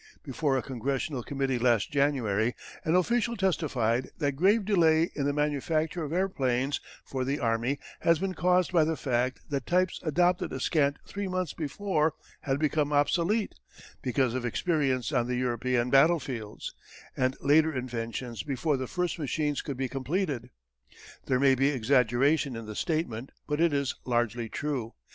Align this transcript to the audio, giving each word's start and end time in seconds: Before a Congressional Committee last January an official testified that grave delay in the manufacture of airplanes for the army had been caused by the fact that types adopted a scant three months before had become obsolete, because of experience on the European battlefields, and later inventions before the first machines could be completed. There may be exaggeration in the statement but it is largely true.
Before 0.23 0.57
a 0.57 0.63
Congressional 0.63 1.21
Committee 1.21 1.59
last 1.59 1.91
January 1.91 2.55
an 2.83 2.95
official 2.95 3.37
testified 3.37 4.09
that 4.17 4.31
grave 4.31 4.65
delay 4.65 5.11
in 5.13 5.25
the 5.25 5.31
manufacture 5.31 6.03
of 6.03 6.11
airplanes 6.11 6.81
for 7.05 7.23
the 7.23 7.37
army 7.37 7.77
had 7.99 8.19
been 8.19 8.33
caused 8.33 8.71
by 8.73 8.83
the 8.83 8.97
fact 8.97 9.41
that 9.51 9.67
types 9.67 9.99
adopted 10.01 10.51
a 10.53 10.59
scant 10.59 10.97
three 11.05 11.27
months 11.27 11.53
before 11.53 12.15
had 12.39 12.57
become 12.57 12.91
obsolete, 12.91 13.53
because 14.01 14.33
of 14.33 14.43
experience 14.43 15.11
on 15.11 15.27
the 15.27 15.35
European 15.37 15.91
battlefields, 15.91 16.73
and 17.15 17.37
later 17.39 17.71
inventions 17.71 18.41
before 18.41 18.77
the 18.77 18.87
first 18.87 19.19
machines 19.19 19.61
could 19.61 19.77
be 19.77 19.87
completed. 19.87 20.49
There 21.27 21.39
may 21.39 21.53
be 21.53 21.67
exaggeration 21.69 22.55
in 22.55 22.65
the 22.65 22.73
statement 22.75 23.33
but 23.45 23.61
it 23.61 23.71
is 23.71 23.93
largely 24.03 24.49
true. 24.49 24.95